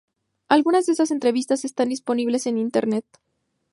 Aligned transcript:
Algunas 0.49 0.87
de 0.87 0.93
estas 0.93 1.11
entrevistas 1.11 1.63
están 1.63 1.89
disponibles 1.89 2.47
en 2.47 2.57
Internet. 2.57 3.05